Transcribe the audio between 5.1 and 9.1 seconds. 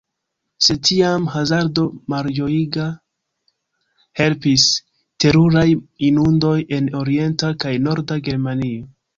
teruraj inundoj en orienta kaj norda Germanio.